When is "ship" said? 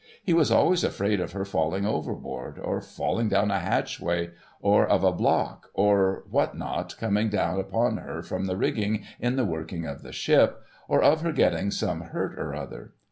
10.11-10.63